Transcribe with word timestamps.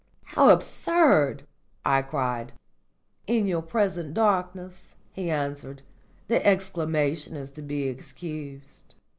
"How 0.23 0.49
absurd!" 0.49 1.43
I 1.85 2.01
cried. 2.01 2.53
"In 3.27 3.45
your 3.45 3.61
present 3.61 4.15
darkness," 4.15 4.95
he 5.13 5.29
answered, 5.29 5.83
"the 6.27 6.43
exclamation 6.43 7.35
is 7.35 7.51
to 7.51 7.61
be 7.61 7.83
excused. 7.83 8.95